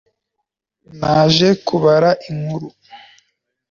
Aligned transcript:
naje 0.99 1.47
kubara 1.65 2.09
unkuru 2.29 2.67